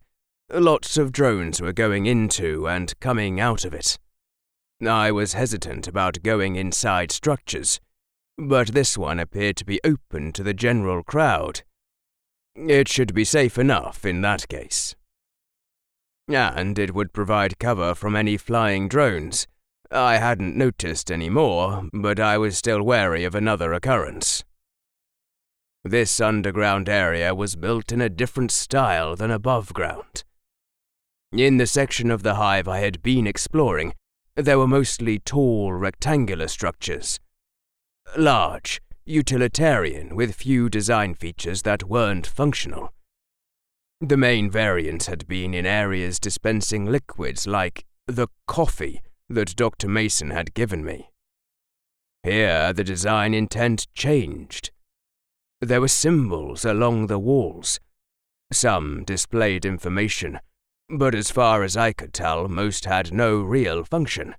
Lots 0.52 0.98
of 0.98 1.12
drones 1.12 1.62
were 1.62 1.74
going 1.74 2.08
into 2.08 2.68
and 2.68 3.00
coming 3.00 3.40
out 3.40 3.64
of 3.64 3.74
it. 3.74 4.00
I 4.86 5.12
was 5.12 5.34
hesitant 5.34 5.88
about 5.88 6.24
going 6.24 6.56
inside 6.56 7.12
structures, 7.12 7.80
but 8.38 8.70
this 8.70 8.98
one 8.98 9.20
appeared 9.20 9.58
to 9.58 9.66
be 9.66 9.80
open 9.84 10.32
to 10.34 10.44
the 10.44 10.54
general 10.54 11.04
crowd. 11.04 11.62
It 12.56 12.88
should 12.88 13.14
be 13.14 13.24
safe 13.24 13.58
enough 13.58 14.06
in 14.06 14.22
that 14.22 14.48
case. 14.48 14.96
And 16.56 16.78
it 16.80 16.94
would 16.94 17.14
provide 17.14 17.60
cover 17.60 17.96
from 17.96 18.16
any 18.16 18.38
flying 18.38 18.88
drones. 18.88 19.48
I 19.92 20.18
hadn't 20.18 20.56
noticed 20.56 21.12
any 21.12 21.30
more, 21.30 21.90
but 21.92 22.20
I 22.20 22.38
was 22.38 22.58
still 22.58 22.82
wary 22.82 23.26
of 23.26 23.36
another 23.36 23.74
occurrence. 23.74 24.44
This 25.84 26.22
underground 26.22 26.88
area 26.88 27.34
was 27.34 27.56
built 27.56 27.92
in 27.92 28.02
a 28.02 28.10
different 28.10 28.52
style 28.52 29.16
than 29.16 29.32
above 29.32 29.74
ground. 29.74 30.24
In 31.32 31.58
the 31.58 31.68
section 31.68 32.12
of 32.12 32.24
the 32.24 32.36
hive 32.36 32.68
I 32.68 32.80
had 32.80 33.02
been 33.02 33.26
exploring, 33.26 33.94
there 34.36 34.60
were 34.60 34.68
mostly 34.68 35.20
tall 35.20 35.74
rectangular 35.74 36.48
structures. 36.48 37.20
Large, 38.18 38.82
utilitarian, 39.06 40.15
with 40.15 40.36
few 40.36 40.70
design 40.70 41.13
features 41.13 41.63
that 41.63 41.84
weren't 41.84 42.27
functional. 42.27 42.94
The 44.00 44.18
main 44.18 44.50
variant 44.50 45.06
had 45.06 45.27
been 45.27 45.53
in 45.53 45.65
areas 45.65 46.20
dispensing 46.20 46.86
liquids 46.86 47.46
like 47.46 47.86
the 48.08 48.27
coffee 48.48 49.01
that 49.30 49.56
Dr. 49.56 49.88
Mason 49.88 50.32
had 50.32 50.53
given 50.53 50.84
me. 50.84 51.10
Here, 52.24 52.74
the 52.74 52.84
design 52.84 53.34
intent 53.34 53.88
changed. 53.94 54.72
There 55.60 55.82
were 55.82 55.88
symbols 55.88 56.65
along 56.65 57.08
the 57.08 57.20
walls. 57.20 57.80
Some 58.51 59.03
displayed 59.03 59.65
information, 59.65 60.39
but 60.89 61.15
as 61.15 61.32
far 61.32 61.63
as 61.63 61.77
I 61.77 61.94
could 61.94 62.13
tell, 62.13 62.48
most 62.48 62.86
had 62.86 63.13
no 63.13 63.39
real 63.39 63.84
function. 63.84 64.36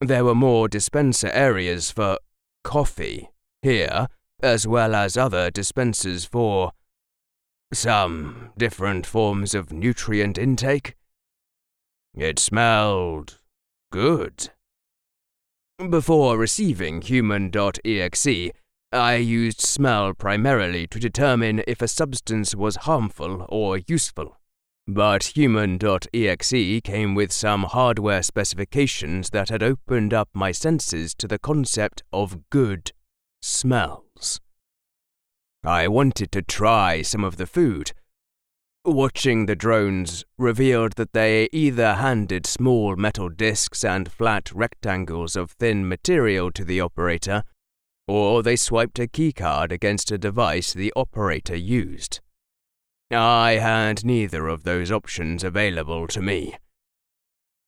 There 0.00 0.24
were 0.24 0.34
more 0.34 0.68
dispenser 0.68 1.30
areas 1.30 1.90
for 1.90 2.18
coffee 2.64 3.30
here, 3.62 4.08
as 4.42 4.66
well 4.66 4.94
as 4.94 5.16
other 5.16 5.50
dispensers 5.50 6.24
for 6.24 6.72
some 7.72 8.50
different 8.58 9.06
forms 9.06 9.54
of 9.54 9.72
nutrient 9.72 10.36
intake. 10.36 10.96
It 12.16 12.38
smelled 12.38 13.38
good. 13.92 14.50
Before 15.90 16.36
receiving 16.36 17.02
human.exe, 17.02 18.50
I 18.92 19.16
used 19.16 19.60
smell 19.60 20.14
primarily 20.14 20.86
to 20.86 21.00
determine 21.00 21.64
if 21.66 21.82
a 21.82 21.88
substance 21.88 22.54
was 22.54 22.76
harmful 22.76 23.44
or 23.48 23.78
useful. 23.88 24.36
But 24.86 25.32
human.exe 25.34 26.80
came 26.84 27.14
with 27.14 27.32
some 27.32 27.62
hardware 27.62 28.22
specifications 28.22 29.30
that 29.30 29.48
had 29.48 29.62
opened 29.62 30.12
up 30.12 30.28
my 30.34 30.52
senses 30.52 31.14
to 31.14 31.26
the 31.26 31.38
concept 31.38 32.02
of 32.12 32.50
good 32.50 32.92
smells. 33.40 34.40
I 35.64 35.88
wanted 35.88 36.30
to 36.32 36.42
try 36.42 37.00
some 37.00 37.24
of 37.24 37.38
the 37.38 37.46
food. 37.46 37.92
Watching 38.84 39.46
the 39.46 39.56
drones 39.56 40.26
revealed 40.36 40.92
that 40.96 41.14
they 41.14 41.48
either 41.52 41.94
handed 41.94 42.46
small 42.46 42.96
metal 42.96 43.30
discs 43.30 43.82
and 43.82 44.12
flat 44.12 44.52
rectangles 44.52 45.34
of 45.34 45.52
thin 45.52 45.88
material 45.88 46.52
to 46.52 46.62
the 46.62 46.82
operator, 46.82 47.44
or 48.06 48.42
they 48.42 48.56
swiped 48.56 48.98
a 48.98 49.06
keycard 49.06 49.72
against 49.72 50.12
a 50.12 50.18
device 50.18 50.74
the 50.74 50.92
operator 50.94 51.56
used. 51.56 52.20
I 53.14 53.58
had 53.58 54.04
neither 54.04 54.48
of 54.48 54.64
those 54.64 54.90
options 54.90 55.44
available 55.44 56.06
to 56.08 56.20
me. 56.20 56.56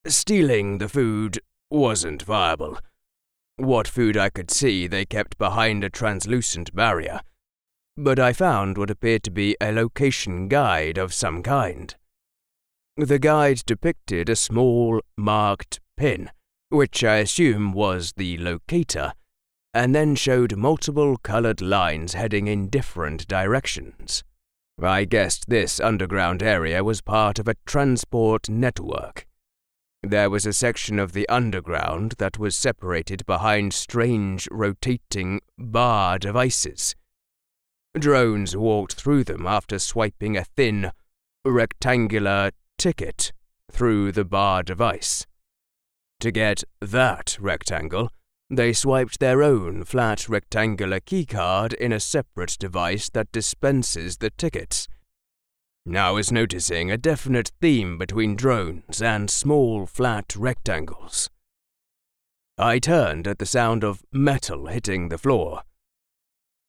Stealing 0.06 0.78
the 0.78 0.88
food 0.88 1.40
wasn't 1.70 2.22
viable. 2.22 2.78
What 3.56 3.88
food 3.88 4.16
I 4.16 4.28
could 4.28 4.50
see 4.50 4.86
they 4.86 5.04
kept 5.04 5.38
behind 5.38 5.82
a 5.84 5.90
translucent 5.90 6.74
barrier 6.74 7.20
but 7.96 8.18
I 8.18 8.32
found 8.32 8.76
what 8.76 8.90
appeared 8.90 9.22
to 9.24 9.30
be 9.30 9.56
a 9.60 9.72
location 9.72 10.48
guide 10.48 10.98
of 10.98 11.14
some 11.14 11.42
kind. 11.42 11.94
The 12.96 13.18
guide 13.18 13.62
depicted 13.64 14.28
a 14.28 14.36
small, 14.36 15.00
marked 15.16 15.80
pin, 15.96 16.30
which 16.68 17.02
I 17.02 17.16
assume 17.16 17.72
was 17.72 18.12
the 18.16 18.36
locator, 18.36 19.12
and 19.72 19.94
then 19.94 20.14
showed 20.14 20.56
multiple 20.56 21.16
colored 21.16 21.62
lines 21.62 22.12
heading 22.12 22.48
in 22.48 22.68
different 22.68 23.26
directions. 23.28 24.24
I 24.83 25.04
guessed 25.04 25.49
this 25.49 25.80
underground 25.80 26.42
area 26.42 26.85
was 26.85 27.00
part 27.00 27.38
of 27.38 27.49
a 27.49 27.56
transport 27.64 28.49
network. 28.49 29.26
There 30.02 30.30
was 30.30 30.47
a 30.47 30.52
section 30.52 30.99
of 30.99 31.12
the 31.12 31.28
underground 31.28 32.14
that 32.18 32.38
was 32.38 32.54
separated 32.54 33.25
behind 33.26 33.73
strange 33.73 34.49
rotating 34.50 35.40
bar 35.59 36.18
devices 36.18 36.95
Drones 37.99 38.54
walked 38.54 38.95
through 38.95 39.24
them 39.24 39.46
after 39.46 39.79
swiping 39.79 40.37
a 40.37 40.44
thin, 40.44 40.92
rectangular 41.46 42.50
ticket 42.77 43.33
through 43.72 44.12
the 44.12 44.24
bar 44.24 44.62
device. 44.62 45.27
To 46.20 46.31
get 46.31 46.62
that 46.81 47.38
rectangle, 47.40 48.11
they 48.48 48.72
swiped 48.72 49.18
their 49.18 49.42
own 49.42 49.85
flat 49.85 50.28
rectangular 50.28 51.00
keycard 51.00 51.74
in 51.74 51.92
a 51.92 52.00
separate 52.00 52.56
device 52.59 53.09
that 53.11 53.32
dispenses 53.32 54.18
the 54.18 54.30
tickets. 54.30 54.88
I 55.94 56.11
was 56.11 56.32
noticing 56.32 56.90
a 56.90 56.98
definite 56.98 57.52
theme 57.61 57.98
between 57.98 58.37
drones 58.37 59.00
and 59.00 59.30
small 59.30 59.87
flat 59.87 60.35
rectangles. 60.37 61.30
I 62.59 62.78
turned 62.78 63.28
at 63.28 63.38
the 63.38 63.46
sound 63.46 63.85
of 63.85 64.02
metal 64.12 64.66
hitting 64.66 65.09
the 65.09 65.18
floor. 65.18 65.62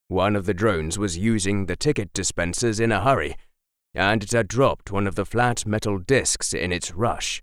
One 0.07 0.35
of 0.35 0.45
the 0.45 0.53
drones 0.53 0.97
was 0.97 1.17
using 1.17 1.65
the 1.65 1.75
ticket 1.75 2.13
dispensers 2.13 2.79
in 2.79 2.91
a 2.91 3.01
hurry, 3.01 3.35
and 3.93 4.23
it 4.23 4.31
had 4.31 4.47
dropped 4.47 4.91
one 4.91 5.07
of 5.07 5.15
the 5.15 5.25
flat 5.25 5.65
metal 5.65 5.97
discs 5.97 6.53
in 6.53 6.71
its 6.71 6.93
rush. 6.93 7.41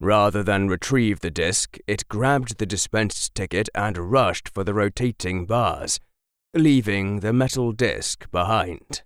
Rather 0.00 0.42
than 0.44 0.68
retrieve 0.68 1.20
the 1.20 1.30
disc, 1.30 1.76
it 1.86 2.08
grabbed 2.08 2.58
the 2.58 2.66
dispensed 2.66 3.34
ticket 3.34 3.68
and 3.74 4.12
rushed 4.12 4.48
for 4.48 4.62
the 4.62 4.74
rotating 4.74 5.44
bars, 5.44 5.98
leaving 6.54 7.20
the 7.20 7.32
metal 7.32 7.72
disc 7.72 8.30
behind. 8.30 9.02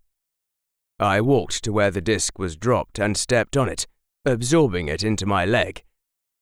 I 0.98 1.20
walked 1.20 1.64
to 1.64 1.72
where 1.72 1.90
the 1.90 2.02
disc 2.02 2.38
was 2.38 2.56
dropped 2.56 2.98
and 2.98 3.16
stepped 3.16 3.56
on 3.56 3.68
it, 3.68 3.86
absorbing 4.26 4.88
it 4.88 5.02
into 5.02 5.24
my 5.24 5.46
leg. 5.46 5.82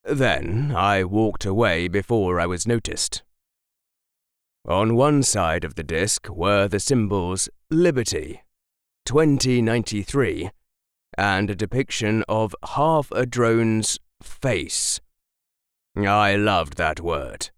Then 0.04 0.72
I 0.74 1.04
walked 1.04 1.44
away 1.44 1.86
before 1.86 2.40
I 2.40 2.46
was 2.46 2.66
noticed. 2.66 3.22
On 4.66 4.96
one 4.96 5.22
side 5.22 5.64
of 5.64 5.76
the 5.76 5.84
disc 5.84 6.28
were 6.28 6.68
the 6.68 6.80
symbols 6.80 7.48
Liberty, 7.70 8.42
2093, 9.06 10.50
and 11.16 11.50
a 11.50 11.54
depiction 11.54 12.24
of 12.28 12.54
half 12.74 13.10
a 13.12 13.24
drone's 13.24 13.98
face. 14.22 15.00
I 15.96 16.36
loved 16.36 16.76
that 16.76 17.00
word. 17.00 17.50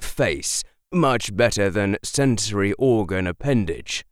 Face, 0.00 0.64
much 0.92 1.36
better 1.36 1.70
than 1.70 1.98
sensory 2.02 2.72
organ 2.74 3.26
appendage. 3.26 4.04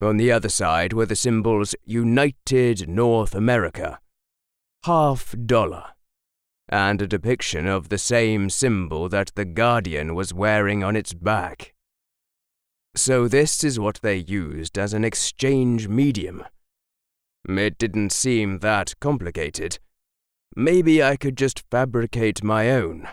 On 0.00 0.16
the 0.16 0.30
other 0.30 0.48
side 0.48 0.92
were 0.92 1.06
the 1.06 1.16
symbols 1.16 1.74
United 1.84 2.88
North 2.88 3.34
America, 3.34 3.98
half 4.84 5.34
dollar, 5.46 5.84
and 6.68 7.00
a 7.00 7.06
depiction 7.06 7.66
of 7.66 7.88
the 7.88 7.98
same 7.98 8.50
symbol 8.50 9.08
that 9.08 9.32
the 9.34 9.44
Guardian 9.44 10.14
was 10.14 10.34
wearing 10.34 10.84
on 10.84 10.96
its 10.96 11.14
back. 11.14 11.72
So, 12.94 13.28
this 13.28 13.62
is 13.62 13.78
what 13.78 14.00
they 14.02 14.16
used 14.16 14.78
as 14.78 14.92
an 14.92 15.04
exchange 15.04 15.88
medium. 15.88 16.44
It 17.48 17.78
didn't 17.78 18.10
seem 18.10 18.58
that 18.60 18.98
complicated. 19.00 19.78
Maybe 20.58 21.02
I 21.02 21.16
could 21.16 21.36
just 21.36 21.62
fabricate 21.70 22.42
my 22.42 22.70
own. 22.70 23.06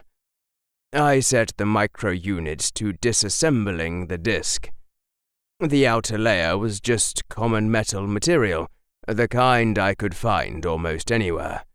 I 0.94 1.20
set 1.20 1.52
the 1.58 1.66
micro 1.66 2.12
units 2.12 2.72
to 2.72 2.94
disassembling 2.94 4.08
the 4.08 4.18
disk. 4.18 4.70
The 5.60 5.86
outer 5.86 6.18
layer 6.18 6.58
was 6.58 6.80
just 6.80 7.28
common 7.28 7.70
metal 7.70 8.08
material, 8.08 8.70
the 9.08 9.28
kind 9.28 9.78
I 9.78 9.94
could 9.94 10.16
find 10.16 10.66
almost 10.66 11.12
anywhere. 11.12 11.66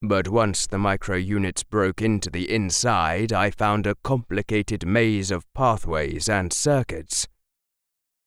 But 0.00 0.28
once 0.28 0.66
the 0.66 0.78
micro 0.78 1.16
units 1.16 1.64
broke 1.64 2.00
into 2.00 2.30
the 2.30 2.50
inside, 2.50 3.30
I 3.30 3.50
found 3.50 3.86
a 3.86 3.96
complicated 3.96 4.86
maze 4.86 5.30
of 5.30 5.44
pathways 5.52 6.30
and 6.30 6.50
circuits. 6.50 7.28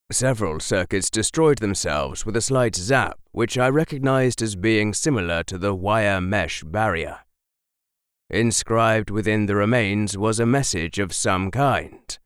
Several 0.09 0.61
circuits 0.61 1.09
destroyed 1.09 1.57
themselves 1.57 2.25
with 2.25 2.37
a 2.37 2.41
slight 2.41 2.75
zap, 2.75 3.19
which 3.33 3.57
I 3.57 3.67
recognized 3.67 4.41
as 4.41 4.55
being 4.55 4.93
similar 4.93 5.43
to 5.43 5.57
the 5.57 5.75
wire 5.75 6.21
mesh 6.21 6.63
barrier. 6.63 7.19
Inscribed 8.29 9.09
within 9.09 9.47
the 9.47 9.55
remains 9.55 10.17
was 10.17 10.39
a 10.39 10.45
message 10.45 10.97
of 10.97 11.11
some 11.11 11.51
kind. 11.51 12.17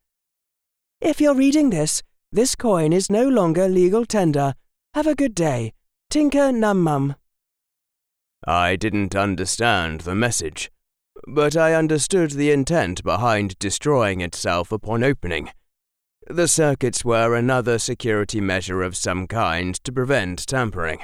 If 1.00 1.20
you're 1.20 1.34
reading 1.34 1.72
this, 1.72 2.04
this 2.32 2.54
coin 2.54 2.94
is 2.94 3.10
no 3.10 3.28
longer 3.28 3.68
legal 3.68 4.06
tender. 4.06 4.54
Have 4.94 5.08
a 5.08 5.16
good 5.16 5.34
day. 5.34 5.74
Tinker 6.12 6.52
Nummum. 6.52 7.16
I 8.46 8.76
didn't 8.76 9.16
understand 9.16 10.02
the 10.02 10.14
message, 10.14 10.72
but 11.28 11.58
I 11.58 11.74
understood 11.74 12.32
the 12.32 12.52
intent 12.52 13.04
behind 13.04 13.58
destroying 13.58 14.22
itself 14.22 14.72
upon 14.72 15.04
opening. 15.04 15.50
The 16.34 16.48
circuits 16.48 17.04
were 17.04 17.36
another 17.36 17.78
security 17.78 18.40
measure 18.40 18.84
of 18.84 18.96
some 18.96 19.28
kind 19.28 19.76
to 19.84 19.92
prevent 19.92 20.48
tampering. 20.48 21.00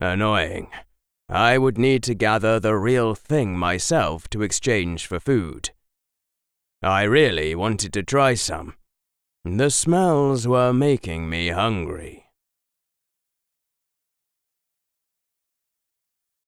Annoying. 0.00 0.68
I 1.30 1.56
would 1.56 1.78
need 1.78 2.02
to 2.02 2.14
gather 2.14 2.60
the 2.60 2.76
real 2.76 3.14
thing 3.14 3.56
myself 3.56 4.28
to 4.28 4.42
exchange 4.42 5.06
for 5.06 5.18
food. 5.18 5.70
I 6.82 7.04
really 7.04 7.54
wanted 7.54 7.94
to 7.94 8.02
try 8.02 8.34
some. 8.34 8.74
The 9.46 9.70
smells 9.70 10.46
were 10.46 10.74
making 10.74 11.30
me 11.30 11.48
hungry. 11.48 12.26